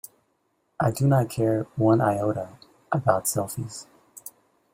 I 0.79 0.89
do 0.89 1.05
not 1.05 1.29
care 1.29 1.67
one 1.75 2.01
iota 2.01 2.57
about 2.91 3.25
selfies. 3.25 3.85